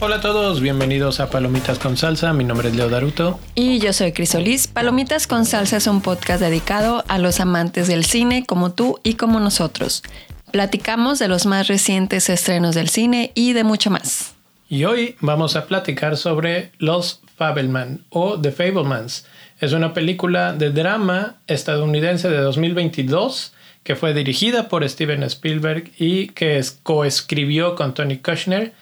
Hola 0.00 0.16
a 0.16 0.20
todos, 0.20 0.60
bienvenidos 0.60 1.18
a 1.18 1.28
Palomitas 1.28 1.80
con 1.80 1.96
Salsa. 1.96 2.32
Mi 2.32 2.44
nombre 2.44 2.68
es 2.68 2.76
Leo 2.76 2.88
Daruto. 2.88 3.40
Y 3.56 3.80
yo 3.80 3.92
soy 3.92 4.12
Crisolis. 4.12 4.68
Palomitas 4.68 5.26
con 5.26 5.44
Salsa 5.44 5.78
es 5.78 5.88
un 5.88 6.02
podcast 6.02 6.40
dedicado 6.40 7.02
a 7.08 7.18
los 7.18 7.40
amantes 7.40 7.88
del 7.88 8.04
cine 8.04 8.44
como 8.46 8.72
tú 8.72 9.00
y 9.02 9.14
como 9.14 9.40
nosotros. 9.40 10.04
Platicamos 10.52 11.18
de 11.18 11.26
los 11.26 11.46
más 11.46 11.66
recientes 11.66 12.28
estrenos 12.28 12.76
del 12.76 12.88
cine 12.88 13.32
y 13.34 13.54
de 13.54 13.64
mucho 13.64 13.90
más. 13.90 14.36
Y 14.68 14.84
hoy 14.84 15.16
vamos 15.18 15.56
a 15.56 15.66
platicar 15.66 16.16
sobre 16.16 16.70
Los 16.78 17.20
Fabelman 17.36 18.04
o 18.10 18.40
The 18.40 18.52
Fablemans. 18.52 19.26
Es 19.58 19.72
una 19.72 19.94
película 19.94 20.52
de 20.52 20.70
drama 20.70 21.38
estadounidense 21.48 22.28
de 22.28 22.38
2022 22.38 23.52
que 23.82 23.96
fue 23.96 24.14
dirigida 24.14 24.68
por 24.68 24.88
Steven 24.88 25.24
Spielberg 25.24 25.90
y 25.98 26.28
que 26.28 26.62
coescribió 26.84 27.74
con 27.74 27.94
Tony 27.94 28.18
Kushner. 28.18 28.74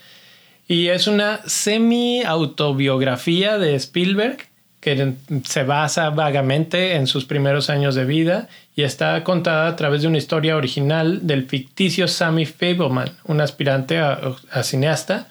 Y 0.69 0.89
es 0.89 1.07
una 1.07 1.41
semi-autobiografía 1.47 3.57
de 3.59 3.77
Spielberg 3.77 4.39
que 4.81 5.15
se 5.45 5.63
basa 5.65 6.11
vagamente 6.11 6.95
en 6.95 7.07
sus 7.09 7.25
primeros 7.25 7.71
años 7.71 7.97
de 7.97 8.05
vida 8.05 8.49
y 8.77 8.83
está 8.83 9.25
contada 9.25 9.69
a 9.69 9.75
través 9.75 10.03
de 10.03 10.09
una 10.09 10.19
historia 10.19 10.55
original 10.57 11.27
del 11.27 11.47
ficticio 11.47 12.07
Sammy 12.07 12.47
Fableman, 12.47 13.11
un 13.25 13.41
aspirante 13.41 13.99
a, 13.99 14.37
cineasta. 14.63 15.27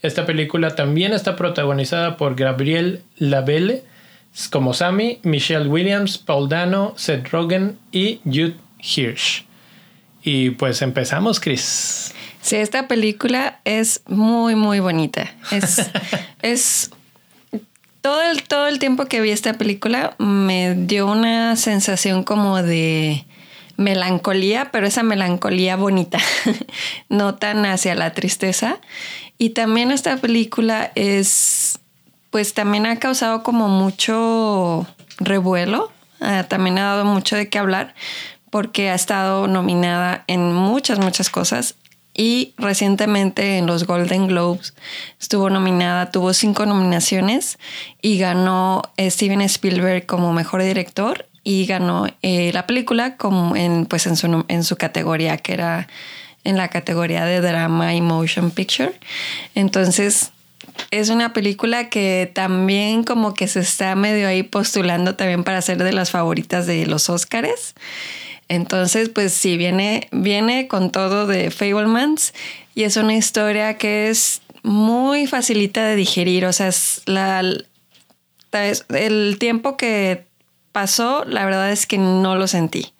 Esta 0.00 0.26
película 0.26 0.76
también 0.76 1.12
está 1.12 1.34
protagonizada 1.34 2.16
por 2.16 2.36
Gabriel 2.36 3.02
Lavelle 3.16 3.82
como 4.50 4.74
Sammy, 4.74 5.18
Michelle 5.24 5.68
Williams, 5.68 6.18
Paul 6.18 6.48
Dano, 6.48 6.94
Seth 6.96 7.30
Rogen 7.30 7.78
y 7.90 8.20
Jude 8.24 8.54
Hirsch. 8.78 9.44
Y 10.22 10.50
pues 10.50 10.82
empezamos, 10.82 11.40
Chris. 11.40 12.14
Sí, 12.42 12.56
esta 12.56 12.88
película 12.88 13.60
es 13.64 14.02
muy, 14.06 14.54
muy 14.54 14.80
bonita. 14.80 15.30
Es, 15.50 15.90
es 16.42 16.90
todo 18.00 18.22
el, 18.22 18.42
todo 18.44 18.66
el 18.66 18.78
tiempo 18.78 19.06
que 19.06 19.20
vi 19.20 19.30
esta 19.30 19.54
película 19.54 20.14
me 20.18 20.74
dio 20.74 21.06
una 21.06 21.56
sensación 21.56 22.24
como 22.24 22.62
de 22.62 23.26
melancolía, 23.76 24.70
pero 24.70 24.86
esa 24.86 25.02
melancolía 25.02 25.76
bonita, 25.76 26.18
no 27.08 27.34
tan 27.36 27.64
hacia 27.64 27.94
la 27.94 28.12
tristeza. 28.12 28.78
Y 29.38 29.50
también 29.50 29.90
esta 29.90 30.18
película 30.18 30.92
es, 30.94 31.78
pues 32.30 32.52
también 32.52 32.86
ha 32.86 32.96
causado 32.98 33.42
como 33.42 33.68
mucho 33.68 34.86
revuelo, 35.18 35.90
ah, 36.20 36.44
también 36.46 36.78
ha 36.78 36.84
dado 36.84 37.04
mucho 37.06 37.36
de 37.36 37.48
qué 37.48 37.58
hablar, 37.58 37.94
porque 38.50 38.90
ha 38.90 38.94
estado 38.94 39.46
nominada 39.46 40.24
en 40.26 40.52
muchas, 40.52 40.98
muchas 40.98 41.30
cosas. 41.30 41.76
Y 42.20 42.52
recientemente 42.58 43.56
en 43.56 43.64
los 43.64 43.86
Golden 43.86 44.26
Globes 44.26 44.74
estuvo 45.18 45.48
nominada, 45.48 46.10
tuvo 46.10 46.34
cinco 46.34 46.66
nominaciones 46.66 47.58
y 48.02 48.18
ganó 48.18 48.82
Steven 48.98 49.40
Spielberg 49.40 50.04
como 50.04 50.34
mejor 50.34 50.62
director 50.62 51.26
y 51.44 51.64
ganó 51.64 52.08
eh, 52.20 52.50
la 52.52 52.66
película 52.66 53.16
como 53.16 53.56
en, 53.56 53.86
pues 53.86 54.06
en, 54.06 54.16
su, 54.16 54.44
en 54.48 54.64
su 54.64 54.76
categoría, 54.76 55.38
que 55.38 55.54
era 55.54 55.88
en 56.44 56.58
la 56.58 56.68
categoría 56.68 57.24
de 57.24 57.40
drama 57.40 57.94
y 57.94 58.02
motion 58.02 58.50
picture. 58.50 58.92
Entonces, 59.54 60.32
es 60.90 61.08
una 61.08 61.32
película 61.32 61.88
que 61.88 62.30
también 62.34 63.02
como 63.02 63.32
que 63.32 63.48
se 63.48 63.60
está 63.60 63.94
medio 63.94 64.28
ahí 64.28 64.42
postulando 64.42 65.14
también 65.16 65.42
para 65.42 65.62
ser 65.62 65.82
de 65.82 65.92
las 65.94 66.10
favoritas 66.10 66.66
de 66.66 66.84
los 66.84 67.08
Oscars. 67.08 67.74
Entonces, 68.50 69.10
pues 69.10 69.32
sí, 69.32 69.56
viene, 69.56 70.08
viene 70.10 70.66
con 70.66 70.90
todo 70.90 71.28
de 71.28 71.52
Fablemans 71.52 72.34
y 72.74 72.82
es 72.82 72.96
una 72.96 73.14
historia 73.14 73.78
que 73.78 74.08
es 74.08 74.42
muy 74.64 75.28
facilita 75.28 75.84
de 75.84 75.94
digerir. 75.94 76.44
O 76.44 76.52
sea, 76.52 76.66
es 76.66 77.02
la, 77.06 77.44
el 78.88 79.36
tiempo 79.38 79.76
que 79.76 80.24
pasó, 80.72 81.24
la 81.26 81.44
verdad 81.44 81.70
es 81.70 81.86
que 81.86 81.96
no 81.96 82.34
lo 82.34 82.48
sentí. 82.48 82.92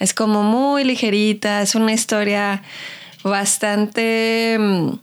Es 0.00 0.14
como 0.14 0.42
muy 0.42 0.82
ligerita, 0.82 1.62
es 1.62 1.76
una 1.76 1.92
historia 1.92 2.64
bastante 3.22 4.56
mm, 4.58 4.94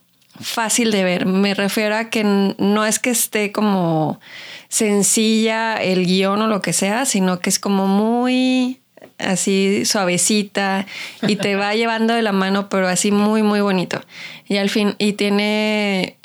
fácil 0.42 0.92
de 0.92 1.06
ver. 1.06 1.26
Me 1.26 1.54
refiero 1.54 1.96
a 1.96 2.10
que 2.10 2.26
no 2.26 2.86
es 2.86 3.00
que 3.00 3.12
esté 3.12 3.54
como 3.54 4.20
sencilla 4.68 5.78
el 5.78 6.06
guion 6.06 6.42
o 6.42 6.48
lo 6.48 6.62
que 6.62 6.74
sea, 6.74 7.06
sino 7.06 7.40
que 7.40 7.50
es 7.50 7.60
como 7.60 7.88
muy 7.88 8.82
así 9.18 9.86
suavecita 9.86 10.86
y 11.28 11.36
te 11.36 11.56
va 11.56 11.74
llevando 11.76 12.14
de 12.14 12.22
la 12.22 12.32
mano, 12.32 12.70
pero 12.70 12.88
así 12.88 13.12
muy, 13.12 13.44
muy 13.44 13.62
bonito. 13.62 14.02
Y 14.48 14.58
al 14.58 14.70
fin, 14.70 14.96
y 14.98 15.14
tiene 15.14 16.18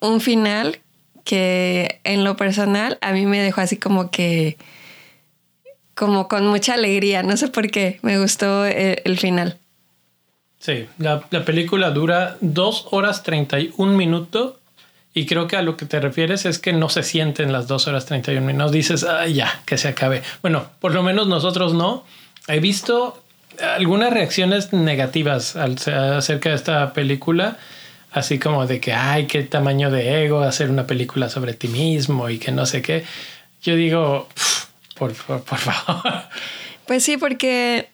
un 0.00 0.20
final 0.20 0.80
que 1.24 2.00
en 2.04 2.24
lo 2.24 2.36
personal 2.36 2.98
a 3.00 3.12
mí 3.12 3.26
me 3.26 3.40
dejó 3.40 3.60
así 3.60 3.76
como 3.76 4.10
que, 4.10 4.56
como 5.94 6.28
con 6.28 6.46
mucha 6.46 6.74
alegría, 6.74 7.22
no 7.22 7.36
sé 7.36 7.48
por 7.48 7.70
qué, 7.70 7.98
me 8.02 8.18
gustó 8.18 8.64
el, 8.64 9.18
final. 9.18 9.58
Sí, 10.58 10.86
la, 10.98 11.26
la, 11.30 11.44
película 11.44 11.90
dura 11.90 12.36
dos 12.40 12.86
horas 12.90 13.22
31 13.22 13.96
minutos 13.96 14.54
y 15.14 15.26
creo 15.26 15.48
que 15.48 15.56
a 15.56 15.62
lo 15.62 15.76
que 15.76 15.86
te 15.86 15.98
refieres 15.98 16.44
es 16.44 16.58
que 16.58 16.72
no 16.72 16.88
se 16.90 17.02
sienten 17.02 17.50
las 17.50 17.66
dos 17.66 17.88
horas 17.88 18.04
31 18.04 18.46
minutos. 18.46 18.70
Dices, 18.70 19.02
ah, 19.02 19.26
ya, 19.26 19.62
que 19.64 19.78
se 19.78 19.88
acabe. 19.88 20.22
Bueno, 20.42 20.66
por 20.78 20.92
lo 20.92 21.02
menos 21.02 21.26
nosotros 21.26 21.72
no 21.72 22.04
he 22.48 22.60
visto 22.60 23.22
algunas 23.60 24.12
reacciones 24.12 24.72
negativas 24.72 25.56
acerca 25.56 26.50
de 26.50 26.54
esta 26.54 26.92
película, 26.92 27.58
así 28.12 28.38
como 28.38 28.66
de 28.66 28.80
que, 28.80 28.92
ay, 28.92 29.26
qué 29.26 29.42
tamaño 29.42 29.90
de 29.90 30.24
ego 30.24 30.40
hacer 30.40 30.70
una 30.70 30.86
película 30.86 31.28
sobre 31.28 31.54
ti 31.54 31.68
mismo 31.68 32.28
y 32.28 32.38
que 32.38 32.52
no 32.52 32.66
sé 32.66 32.82
qué. 32.82 33.04
Yo 33.62 33.74
digo, 33.74 34.28
por, 34.96 35.14
por, 35.14 35.42
por 35.42 35.58
favor. 35.58 36.24
Pues 36.86 37.02
sí, 37.02 37.16
porque, 37.16 37.88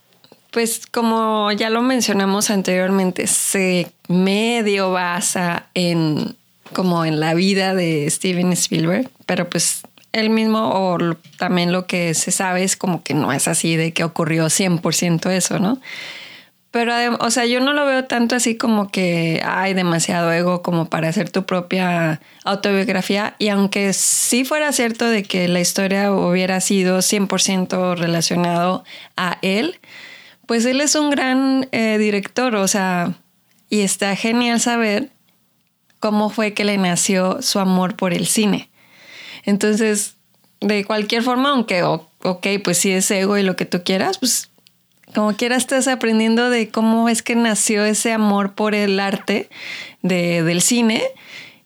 pues 0.50 0.86
como 0.86 1.50
ya 1.52 1.70
lo 1.70 1.82
mencionamos 1.82 2.50
anteriormente, 2.50 3.26
se 3.26 3.90
medio 4.08 4.92
basa 4.92 5.66
en 5.74 6.36
como 6.72 7.04
en 7.04 7.20
la 7.20 7.34
vida 7.34 7.74
de 7.74 8.08
Steven 8.10 8.52
Spielberg, 8.52 9.10
pero 9.26 9.48
pues 9.48 9.82
él 10.12 10.30
mismo 10.30 10.70
o 10.72 10.98
también 11.38 11.72
lo 11.72 11.86
que 11.86 12.14
se 12.14 12.30
sabe 12.30 12.64
es 12.64 12.76
como 12.76 13.02
que 13.02 13.14
no 13.14 13.32
es 13.32 13.48
así 13.48 13.76
de 13.76 13.92
que 13.92 14.04
ocurrió 14.04 14.46
100% 14.46 15.30
eso, 15.30 15.58
¿no? 15.58 15.80
Pero, 16.72 16.94
o 17.20 17.30
sea, 17.30 17.44
yo 17.44 17.60
no 17.60 17.74
lo 17.74 17.84
veo 17.84 18.04
tanto 18.04 18.34
así 18.34 18.56
como 18.56 18.90
que 18.90 19.42
hay 19.44 19.74
demasiado 19.74 20.32
ego 20.32 20.62
como 20.62 20.88
para 20.88 21.08
hacer 21.08 21.28
tu 21.28 21.44
propia 21.44 22.22
autobiografía. 22.44 23.36
Y 23.38 23.48
aunque 23.48 23.92
sí 23.92 24.46
fuera 24.46 24.72
cierto 24.72 25.06
de 25.06 25.22
que 25.22 25.48
la 25.48 25.60
historia 25.60 26.10
hubiera 26.10 26.62
sido 26.62 26.98
100% 26.98 27.98
relacionado 27.98 28.84
a 29.18 29.36
él, 29.42 29.80
pues 30.46 30.64
él 30.64 30.80
es 30.80 30.94
un 30.94 31.10
gran 31.10 31.68
eh, 31.72 31.98
director, 31.98 32.54
o 32.56 32.66
sea, 32.66 33.12
y 33.68 33.82
está 33.82 34.16
genial 34.16 34.58
saber 34.58 35.10
cómo 36.00 36.30
fue 36.30 36.54
que 36.54 36.64
le 36.64 36.78
nació 36.78 37.42
su 37.42 37.58
amor 37.58 37.96
por 37.96 38.14
el 38.14 38.26
cine. 38.26 38.71
Entonces, 39.44 40.14
de 40.60 40.84
cualquier 40.84 41.22
forma, 41.22 41.50
aunque, 41.50 41.82
ok, 41.82 42.46
pues 42.62 42.78
sí 42.78 42.90
es 42.90 43.10
ego 43.10 43.36
y 43.38 43.42
lo 43.42 43.56
que 43.56 43.66
tú 43.66 43.82
quieras, 43.84 44.18
pues 44.18 44.50
como 45.14 45.36
quieras 45.36 45.58
estás 45.58 45.88
aprendiendo 45.88 46.48
de 46.48 46.70
cómo 46.70 47.08
es 47.08 47.22
que 47.22 47.34
nació 47.34 47.84
ese 47.84 48.12
amor 48.12 48.54
por 48.54 48.74
el 48.74 48.98
arte 48.98 49.50
de, 50.00 50.42
del 50.42 50.62
cine 50.62 51.02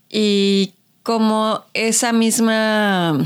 y 0.09 0.75
cómo 1.03 1.65
esa 1.75 2.13
misma, 2.13 3.25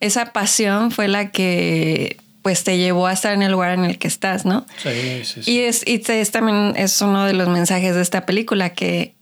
esa 0.00 0.32
pasión 0.32 0.90
fue 0.90 1.08
la 1.08 1.30
que 1.30 2.18
pues 2.42 2.64
te 2.64 2.76
llevó 2.76 3.06
a 3.06 3.12
estar 3.12 3.32
en 3.32 3.42
el 3.42 3.52
lugar 3.52 3.72
en 3.72 3.84
el 3.84 3.98
que 3.98 4.08
estás, 4.08 4.44
¿no? 4.44 4.66
Sí, 4.82 5.24
sí, 5.24 5.42
sí. 5.44 5.50
Y, 5.50 5.58
es, 5.60 5.84
y 5.86 6.02
es, 6.06 6.30
también 6.32 6.74
es 6.76 7.00
uno 7.00 7.24
de 7.24 7.34
los 7.34 7.48
mensajes 7.48 7.94
de 7.94 8.02
esta 8.02 8.26
película, 8.26 8.70
que 8.70 9.14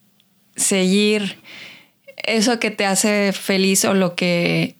seguir 0.56 1.38
eso 2.24 2.58
que 2.58 2.70
te 2.70 2.86
hace 2.86 3.32
feliz 3.32 3.84
o 3.84 3.94
lo 3.94 4.14
que 4.14 4.76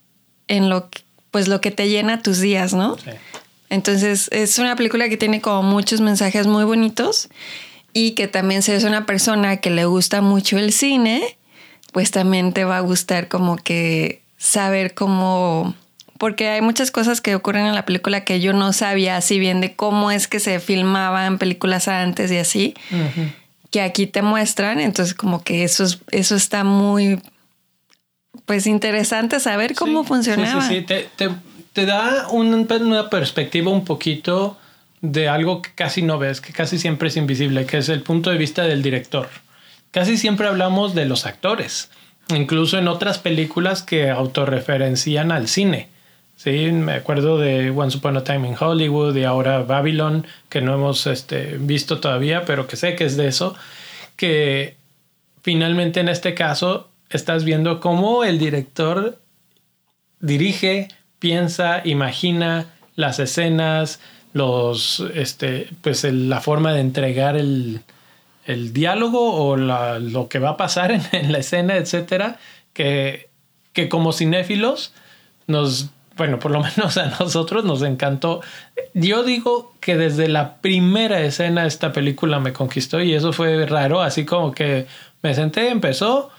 en 0.48 0.68
lo 0.68 0.88
pues 1.30 1.46
lo 1.46 1.60
que 1.60 1.70
te 1.70 1.88
llena 1.88 2.22
tus 2.22 2.40
días, 2.40 2.74
¿no? 2.74 2.96
Entonces 3.68 4.28
es 4.32 4.58
una 4.58 4.74
película 4.74 5.08
que 5.08 5.16
tiene 5.16 5.40
como 5.40 5.62
muchos 5.62 6.00
mensajes 6.00 6.46
muy 6.46 6.64
bonitos 6.64 7.28
y 7.92 8.12
que 8.12 8.26
también 8.26 8.62
si 8.62 8.72
eres 8.72 8.84
una 8.84 9.06
persona 9.06 9.58
que 9.58 9.70
le 9.70 9.84
gusta 9.84 10.20
mucho 10.22 10.58
el 10.58 10.72
cine, 10.72 11.36
pues 11.92 12.10
también 12.10 12.52
te 12.52 12.64
va 12.64 12.78
a 12.78 12.80
gustar 12.80 13.28
como 13.28 13.56
que 13.56 14.22
saber 14.38 14.94
cómo 14.94 15.74
porque 16.18 16.48
hay 16.48 16.60
muchas 16.60 16.90
cosas 16.90 17.22
que 17.22 17.34
ocurren 17.34 17.66
en 17.66 17.74
la 17.74 17.86
película 17.86 18.24
que 18.24 18.40
yo 18.40 18.52
no 18.52 18.74
sabía 18.74 19.16
así 19.16 19.38
bien 19.38 19.62
de 19.62 19.74
cómo 19.74 20.10
es 20.10 20.28
que 20.28 20.38
se 20.38 20.60
filmaban 20.60 21.38
películas 21.38 21.88
antes 21.88 22.30
y 22.30 22.36
así 22.36 22.74
que 23.70 23.80
aquí 23.80 24.06
te 24.06 24.22
muestran, 24.22 24.80
entonces 24.80 25.14
como 25.14 25.42
que 25.42 25.64
eso, 25.64 25.84
eso 26.10 26.34
está 26.34 26.64
muy, 26.64 27.20
pues 28.44 28.66
interesante 28.66 29.40
saber 29.40 29.74
cómo 29.74 30.04
funcionaba. 30.04 30.62
Sí, 30.62 30.68
sí, 30.68 30.80
sí. 30.80 31.08
Te, 31.16 31.30
te, 31.72 31.86
da 31.86 32.28
una 32.28 33.08
perspectiva 33.08 33.70
un 33.70 33.84
poquito 33.84 34.58
de 35.00 35.28
algo 35.28 35.62
que 35.62 35.70
casi 35.74 36.02
no 36.02 36.18
ves, 36.18 36.40
que 36.40 36.52
casi 36.52 36.78
siempre 36.78 37.08
es 37.08 37.16
invisible, 37.16 37.64
que 37.64 37.78
es 37.78 37.88
el 37.88 38.02
punto 38.02 38.30
de 38.30 38.38
vista 38.38 38.64
del 38.64 38.82
director. 38.82 39.28
Casi 39.90 40.16
siempre 40.16 40.46
hablamos 40.48 40.94
de 40.94 41.06
los 41.06 41.26
actores, 41.26 41.90
incluso 42.28 42.78
en 42.78 42.88
otras 42.88 43.18
películas 43.18 43.82
que 43.82 44.10
autorreferencian 44.10 45.32
al 45.32 45.48
cine. 45.48 45.88
Sí, 46.42 46.72
me 46.72 46.94
acuerdo 46.94 47.36
de 47.36 47.68
Once 47.68 47.98
Upon 47.98 48.16
a 48.16 48.24
Time 48.24 48.48
in 48.48 48.56
Hollywood 48.58 49.14
y 49.14 49.24
ahora 49.24 49.58
Babylon, 49.58 50.26
que 50.48 50.62
no 50.62 50.72
hemos 50.72 51.06
este, 51.06 51.58
visto 51.58 52.00
todavía, 52.00 52.46
pero 52.46 52.66
que 52.66 52.76
sé 52.76 52.96
que 52.96 53.04
es 53.04 53.18
de 53.18 53.28
eso, 53.28 53.54
que 54.16 54.74
finalmente 55.42 56.00
en 56.00 56.08
este 56.08 56.32
caso 56.32 56.88
estás 57.10 57.44
viendo 57.44 57.78
cómo 57.78 58.24
el 58.24 58.38
director 58.38 59.18
dirige, 60.20 60.88
piensa, 61.18 61.82
imagina 61.84 62.72
las 62.96 63.18
escenas, 63.18 64.00
los, 64.32 65.04
este, 65.12 65.68
pues 65.82 66.04
la 66.04 66.40
forma 66.40 66.72
de 66.72 66.80
entregar 66.80 67.36
el, 67.36 67.82
el 68.46 68.72
diálogo 68.72 69.34
o 69.34 69.58
lo 69.58 70.28
que 70.30 70.38
va 70.38 70.50
a 70.52 70.56
pasar 70.56 70.90
en, 71.12 71.32
la 71.32 71.38
escena, 71.40 71.76
etcétera, 71.76 72.38
que, 72.72 73.28
que 73.74 73.90
como 73.90 74.14
cinéfilos 74.14 74.94
nos, 75.46 75.90
bueno, 76.16 76.38
por 76.38 76.50
lo 76.50 76.60
menos 76.60 76.96
a 76.96 77.06
nosotros 77.18 77.64
nos 77.64 77.82
encantó. 77.82 78.40
Yo 78.94 79.22
digo 79.22 79.74
que 79.80 79.96
desde 79.96 80.28
la 80.28 80.56
primera 80.56 81.20
escena 81.20 81.66
esta 81.66 81.92
película 81.92 82.40
me 82.40 82.52
conquistó 82.52 83.00
y 83.00 83.14
eso 83.14 83.32
fue 83.32 83.66
raro, 83.66 84.02
así 84.02 84.24
como 84.24 84.52
que 84.52 84.86
me 85.22 85.34
senté, 85.34 85.68
empezó 85.68 86.30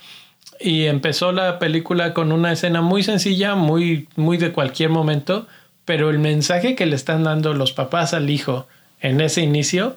y 0.60 0.86
empezó 0.86 1.32
la 1.32 1.58
película 1.58 2.14
con 2.14 2.32
una 2.32 2.52
escena 2.52 2.80
muy 2.80 3.02
sencilla, 3.02 3.54
muy, 3.54 4.08
muy 4.16 4.36
de 4.36 4.52
cualquier 4.52 4.90
momento, 4.90 5.46
pero 5.84 6.10
el 6.10 6.18
mensaje 6.18 6.74
que 6.74 6.86
le 6.86 6.96
están 6.96 7.24
dando 7.24 7.54
los 7.54 7.72
papás 7.72 8.14
al 8.14 8.30
hijo 8.30 8.66
en 9.00 9.20
ese 9.20 9.40
inicio 9.40 9.96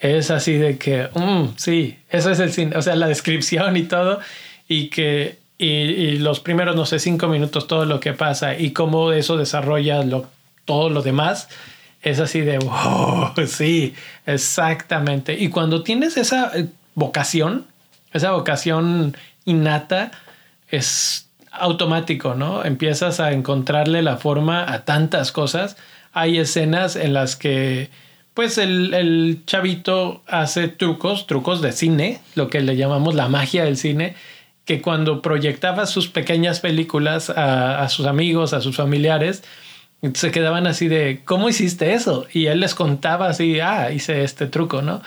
es 0.00 0.30
así 0.30 0.54
de 0.54 0.78
que, 0.78 1.08
mm, 1.14 1.56
sí, 1.56 1.98
eso 2.10 2.30
es 2.30 2.40
el 2.40 2.52
cine, 2.52 2.76
o 2.76 2.82
sea, 2.82 2.96
la 2.96 3.08
descripción 3.08 3.76
y 3.76 3.82
todo, 3.82 4.20
y 4.68 4.88
que, 4.88 5.37
y, 5.58 6.18
los 6.18 6.40
primeros, 6.40 6.76
no 6.76 6.86
sé, 6.86 6.98
cinco 7.00 7.28
minutos, 7.28 7.66
todo 7.66 7.84
lo 7.84 7.98
que 8.00 8.12
pasa 8.12 8.56
y 8.56 8.72
cómo 8.72 9.12
eso 9.12 9.36
desarrolla 9.36 10.00
todo 10.64 10.88
lo 10.88 11.02
demás, 11.02 11.48
es 12.02 12.20
así 12.20 12.40
de, 12.40 12.58
wow, 12.58 13.32
sí, 13.46 13.94
exactamente. 14.24 15.34
Y 15.38 15.48
cuando 15.48 15.82
tienes 15.82 16.16
esa 16.16 16.52
eh, 16.56 16.66
vocación, 16.94 17.66
esa 18.12 18.32
vocación 18.32 19.16
innata, 19.44 20.12
es 20.70 21.28
automático, 21.50 22.34
¿no? 22.34 22.64
Empiezas 22.64 23.20
a 23.20 23.32
encontrarle 23.32 24.02
la 24.02 24.16
forma 24.16 24.72
a 24.72 24.84
tantas 24.84 25.32
cosas. 25.32 25.76
Hay 26.12 26.38
escenas 26.38 26.94
en 26.94 27.14
las 27.14 27.36
que 27.36 27.90
pues 28.34 28.56
el, 28.56 29.42
chavito 29.46 30.22
hace 30.28 30.68
trucos, 30.68 31.26
trucos 31.26 31.60
de 31.60 31.72
cine, 31.72 32.20
lo 32.36 32.48
que 32.48 32.60
le 32.60 32.76
llamamos 32.76 33.16
la 33.16 33.28
magia 33.28 33.64
del 33.64 33.76
cine, 33.76 34.14
que 34.68 34.82
cuando 34.82 35.22
proyectaba 35.22 35.86
sus 35.86 36.08
pequeñas 36.08 36.60
películas 36.60 37.30
a, 37.30 37.88
sus 37.88 38.04
amigos, 38.04 38.52
a 38.52 38.60
sus 38.60 38.76
familiares, 38.76 39.42
se 40.12 40.30
quedaban 40.30 40.66
así 40.66 40.88
de, 40.88 41.22
¿cómo 41.24 41.48
hiciste 41.48 41.94
eso? 41.94 42.26
Y 42.34 42.48
él 42.48 42.60
les 42.60 42.74
contaba 42.74 43.30
así, 43.30 43.60
ah, 43.60 43.90
hice 43.90 44.24
este 44.24 44.46
truco, 44.46 44.82
¿no? 44.82 45.00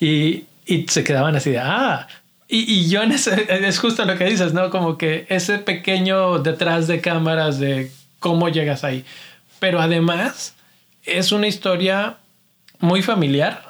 Y, 0.00 0.46
se 0.88 1.04
quedaban 1.04 1.36
así 1.36 1.50
de, 1.50 1.60
ah, 1.60 2.08
y, 2.48 2.68
y, 2.68 2.88
yo 2.88 3.04
en 3.04 3.12
ese, 3.12 3.46
es 3.48 3.78
justo 3.78 4.04
lo 4.04 4.18
que 4.18 4.24
dices, 4.24 4.52
¿no? 4.52 4.68
Como 4.70 4.98
que 4.98 5.26
ese 5.28 5.58
pequeño 5.58 6.40
detrás 6.40 6.88
de 6.88 7.00
cámaras 7.00 7.60
de 7.60 7.92
cómo 8.18 8.48
llegas 8.48 8.82
ahí. 8.82 9.04
Pero 9.60 9.80
además 9.80 10.56
es 11.04 11.30
una 11.30 11.46
historia 11.46 12.16
muy 12.80 13.00
familiar, 13.00 13.62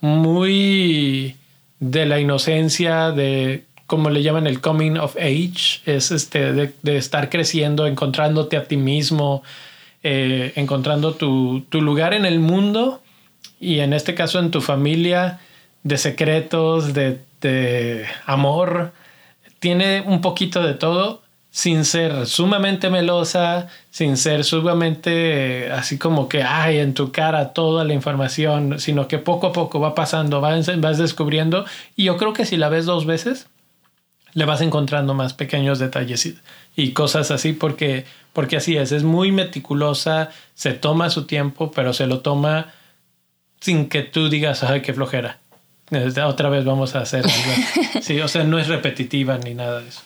muy 0.00 1.36
de 1.78 2.06
la 2.06 2.20
inocencia, 2.20 3.10
de 3.10 3.66
como 3.86 4.10
le 4.10 4.22
llaman 4.22 4.46
el 4.46 4.60
coming 4.60 4.96
of 4.96 5.16
age, 5.16 5.80
es 5.86 6.10
este 6.10 6.52
de, 6.52 6.96
estar 6.96 7.30
creciendo, 7.30 7.86
encontrándote 7.86 8.56
a 8.56 8.64
ti 8.64 8.76
mismo, 8.76 9.42
eh, 10.02 10.52
encontrando 10.56 11.14
tu, 11.14 11.64
lugar 11.72 12.14
en 12.14 12.24
el 12.24 12.40
mundo 12.40 13.00
y 13.60 13.80
en 13.80 13.92
este 13.92 14.14
caso 14.14 14.38
en 14.38 14.50
tu 14.50 14.60
familia, 14.60 15.40
de 15.84 15.98
secretos, 15.98 16.94
de, 16.94 17.20
de 17.40 18.06
amor. 18.26 18.92
Tiene 19.60 20.02
un 20.02 20.20
poquito 20.20 20.62
de 20.62 20.74
todo 20.74 21.22
sin 21.56 21.86
ser 21.86 22.26
sumamente 22.26 22.90
melosa, 22.90 23.68
sin 23.90 24.18
ser 24.18 24.44
sumamente 24.44 25.70
así 25.72 25.96
como 25.96 26.28
que 26.28 26.42
hay 26.42 26.78
en 26.80 26.92
tu 26.92 27.12
cara 27.12 27.54
toda 27.54 27.84
la 27.84 27.94
información, 27.94 28.78
sino 28.78 29.08
que 29.08 29.18
poco 29.18 29.46
a 29.46 29.52
poco 29.52 29.80
va 29.80 29.94
pasando, 29.94 30.42
vas, 30.42 30.80
vas 30.80 30.98
descubriendo. 30.98 31.64
Y 31.96 32.04
yo 32.04 32.18
creo 32.18 32.34
que 32.34 32.44
si 32.44 32.58
la 32.58 32.68
ves 32.68 32.84
dos 32.84 33.06
veces, 33.06 33.46
le 34.36 34.44
vas 34.44 34.60
encontrando 34.60 35.14
más 35.14 35.32
pequeños 35.32 35.78
detalles 35.78 36.34
y, 36.76 36.92
cosas 36.92 37.30
así, 37.30 37.54
porque, 37.54 38.04
porque 38.34 38.58
así 38.58 38.76
es, 38.76 38.92
es 38.92 39.02
muy 39.02 39.32
meticulosa, 39.32 40.30
se 40.54 40.74
toma 40.74 41.08
su 41.08 41.24
tiempo, 41.24 41.70
pero 41.70 41.94
se 41.94 42.06
lo 42.06 42.20
toma 42.20 42.70
sin 43.60 43.88
que 43.88 44.02
tú 44.02 44.28
digas, 44.28 44.62
ay, 44.62 44.82
qué 44.82 44.92
flojera. 44.92 45.38
Otra 46.26 46.50
vez 46.50 46.66
vamos 46.66 46.94
a 46.94 47.00
hacer 47.00 47.24
algo. 47.24 48.00
Sí, 48.02 48.20
o 48.20 48.28
sea, 48.28 48.44
no 48.44 48.58
es 48.58 48.68
repetitiva 48.68 49.38
ni 49.38 49.54
nada 49.54 49.80
de 49.80 49.88
eso. 49.88 50.02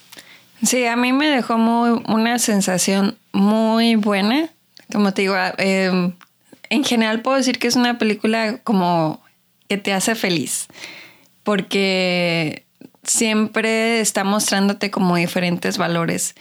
Sí, 0.62 0.87
a 0.87 0.94
mí 0.94 1.12
me 1.12 1.27
dejó 1.27 1.59
muy, 1.59 2.00
una 2.06 2.38
sensación 2.38 3.19
muy 3.32 3.97
buena. 3.97 4.49
Como 4.93 5.12
te 5.12 5.23
digo, 5.23 5.35
em, 5.59 6.12
en 6.69 6.85
general 6.85 7.21
puedo 7.23 7.37
decir 7.37 7.59
que 7.59 7.67
es 7.67 7.75
una 7.75 7.99
película 7.99 8.59
como 8.59 9.21
que 9.69 9.77
te 9.77 9.93
hace 9.93 10.15
feliz. 10.15 10.69
Porque 11.43 12.65
siempre 13.02 14.00
está 14.00 14.25
mostrándote 14.25 14.91
como 14.91 15.17
diferentes 15.17 15.79
valores, 15.79 16.35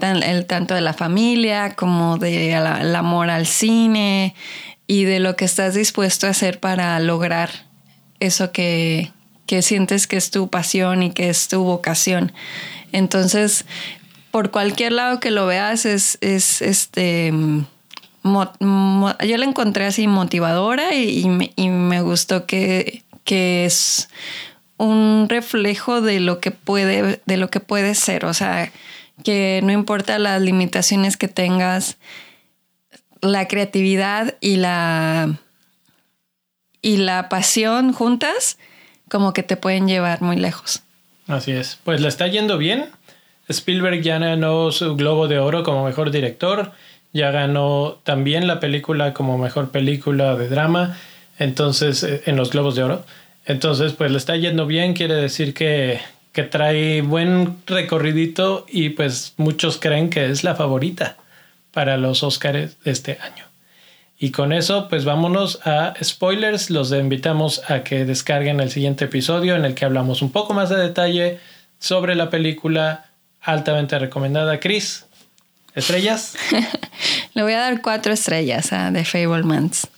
el, 0.00 0.46
tanto 0.46 0.74
de 0.74 0.80
la 0.80 0.92
familia 0.94 1.74
como 1.74 2.18
del 2.18 2.96
amor 2.96 3.30
al 3.30 3.46
cine 3.46 4.34
y 4.86 5.04
de 5.04 5.20
lo 5.20 5.36
que 5.36 5.44
estás 5.44 5.74
dispuesto 5.74 6.26
a 6.26 6.30
hacer 6.30 6.60
para 6.60 6.98
lograr 7.00 7.50
eso 8.20 8.52
que, 8.52 9.12
que 9.46 9.62
sientes 9.62 10.06
que 10.06 10.16
es 10.16 10.30
tu 10.30 10.48
pasión 10.48 11.02
y 11.02 11.12
que 11.12 11.28
es 11.28 11.48
tu 11.48 11.62
vocación. 11.62 12.32
Entonces, 12.92 13.64
por 14.30 14.50
cualquier 14.50 14.92
lado 14.92 15.20
que 15.20 15.30
lo 15.30 15.46
veas, 15.46 15.84
es, 15.86 16.18
es 16.20 16.62
este. 16.62 17.32
yo 18.24 19.36
la 19.36 19.44
encontré 19.44 19.86
así 19.86 20.06
motivadora 20.08 20.94
y, 20.94 21.28
me, 21.28 22.00
gustó 22.00 22.46
que, 22.46 23.02
que, 23.24 23.66
es 23.66 24.08
un 24.82 25.28
reflejo 25.28 26.00
de 26.00 26.18
lo 26.18 26.40
que 26.40 26.50
puede, 26.50 27.20
de 27.24 27.36
lo 27.36 27.48
que 27.50 27.60
puede 27.60 27.94
ser. 27.94 28.24
O 28.24 28.34
sea, 28.34 28.70
que 29.22 29.60
no 29.62 29.72
importa 29.72 30.18
las 30.18 30.42
limitaciones 30.42 31.16
que 31.16 31.28
tengas, 31.28 31.96
la 33.20 33.46
creatividad 33.46 34.34
y 34.40 34.56
la 34.56 35.38
y 36.84 36.96
la 36.96 37.28
pasión 37.28 37.92
juntas, 37.92 38.58
como 39.08 39.32
que 39.32 39.44
te 39.44 39.56
pueden 39.56 39.86
llevar 39.86 40.20
muy 40.20 40.36
lejos. 40.36 40.82
Así 41.28 41.52
es. 41.52 41.78
Pues 41.84 42.00
le 42.00 42.08
está 42.08 42.26
yendo 42.26 42.58
bien. 42.58 42.86
Spielberg 43.48 44.02
ya 44.02 44.18
ganó 44.18 44.72
su 44.72 44.96
Globo 44.96 45.28
de 45.28 45.38
Oro 45.38 45.62
como 45.62 45.84
mejor 45.84 46.10
director. 46.10 46.72
Ya 47.12 47.30
ganó 47.30 48.00
también 48.02 48.48
la 48.48 48.58
película 48.58 49.14
como 49.14 49.38
mejor 49.38 49.70
película 49.70 50.34
de 50.34 50.48
drama. 50.48 50.98
Entonces, 51.38 52.02
eh, 52.02 52.22
en 52.26 52.34
los 52.34 52.50
Globos 52.50 52.74
de 52.74 52.82
Oro. 52.82 53.04
Entonces, 53.44 53.92
pues 53.92 54.10
le 54.10 54.18
está 54.18 54.36
yendo 54.36 54.66
bien. 54.66 54.94
Quiere 54.94 55.14
decir 55.14 55.54
que, 55.54 56.00
que 56.32 56.42
trae 56.42 57.02
buen 57.02 57.56
recorridito 57.66 58.66
y 58.68 58.90
pues 58.90 59.34
muchos 59.36 59.78
creen 59.78 60.10
que 60.10 60.30
es 60.30 60.44
la 60.44 60.54
favorita 60.54 61.16
para 61.72 61.96
los 61.96 62.22
Oscars 62.22 62.82
de 62.84 62.90
este 62.90 63.18
año. 63.20 63.46
Y 64.18 64.30
con 64.30 64.52
eso, 64.52 64.88
pues 64.88 65.04
vámonos 65.04 65.58
a 65.66 65.94
spoilers. 66.00 66.70
Los 66.70 66.92
invitamos 66.92 67.60
a 67.68 67.82
que 67.82 68.04
descarguen 68.04 68.60
el 68.60 68.70
siguiente 68.70 69.06
episodio 69.06 69.56
en 69.56 69.64
el 69.64 69.74
que 69.74 69.84
hablamos 69.84 70.22
un 70.22 70.30
poco 70.30 70.54
más 70.54 70.70
de 70.70 70.76
detalle 70.76 71.40
sobre 71.80 72.14
la 72.14 72.30
película 72.30 73.06
altamente 73.40 73.98
recomendada. 73.98 74.60
Chris, 74.60 75.06
¿estrellas? 75.74 76.36
le 77.34 77.42
voy 77.42 77.52
a 77.54 77.58
dar 77.58 77.82
cuatro 77.82 78.12
estrellas 78.12 78.72
a 78.72 78.92
The 78.92 79.04
Fablemans. 79.04 79.88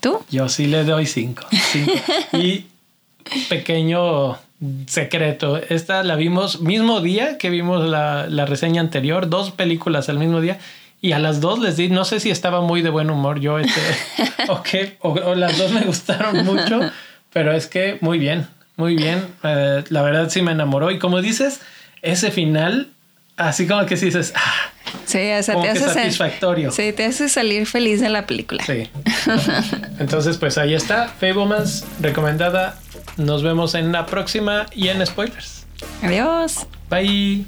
¿Tú? 0.00 0.24
Yo 0.30 0.48
sí 0.48 0.66
le 0.66 0.84
doy 0.84 1.04
cinco. 1.04 1.46
y 2.32 2.64
pequeño 3.48 4.38
secreto. 4.86 5.58
Esta 5.58 6.02
la 6.02 6.16
vimos 6.16 6.60
mismo 6.60 7.00
día 7.00 7.38
que 7.38 7.50
vimos 7.50 7.88
la, 7.88 8.26
la 8.28 8.46
reseña 8.46 8.80
anterior, 8.80 9.28
dos 9.28 9.50
películas 9.50 10.08
al 10.08 10.18
mismo 10.18 10.40
día 10.40 10.58
y 11.04 11.12
a 11.12 11.18
las 11.18 11.42
dos 11.42 11.58
les 11.58 11.76
di, 11.76 11.90
no 11.90 12.06
sé 12.06 12.18
si 12.18 12.30
estaba 12.30 12.62
muy 12.62 12.80
de 12.80 12.88
buen 12.88 13.10
humor 13.10 13.38
yo, 13.38 13.58
este, 13.58 13.78
o 14.48 14.62
qué, 14.62 14.96
o, 15.02 15.34
las 15.34 15.58
dos 15.58 15.70
me 15.70 15.82
gustaron 15.82 16.46
mucho, 16.46 16.80
pero 17.30 17.52
es 17.52 17.66
que 17.66 17.98
muy 18.00 18.18
bien, 18.18 18.46
muy 18.76 18.96
bien. 18.96 19.22
Eh, 19.42 19.84
la 19.90 20.00
verdad 20.00 20.30
sí 20.30 20.40
me 20.40 20.52
enamoró. 20.52 20.90
Y 20.90 20.98
como 20.98 21.20
dices, 21.20 21.60
ese 22.00 22.30
final, 22.30 22.88
así 23.36 23.66
como 23.66 23.86
que 23.86 23.96
si 23.96 24.06
dices, 24.06 24.32
ah, 24.36 24.70
Sí, 25.06 25.18
te 25.18 25.32
hace 25.34 25.52
satisfactorio. 25.80 26.70
sí, 26.70 26.92
te 26.92 27.04
hace 27.04 27.28
salir 27.28 27.66
feliz 27.66 28.00
de 28.00 28.08
la 28.08 28.26
película. 28.26 28.64
Sí. 28.64 28.88
Entonces, 29.98 30.36
pues 30.38 30.56
ahí 30.56 30.74
está. 30.74 31.08
Fablemans, 31.08 31.84
recomendada. 32.00 32.78
Nos 33.16 33.42
vemos 33.42 33.74
en 33.74 33.92
la 33.92 34.06
próxima 34.06 34.66
y 34.72 34.88
en 34.88 35.04
spoilers. 35.04 35.66
Adiós. 36.02 36.66
Bye. 36.88 37.44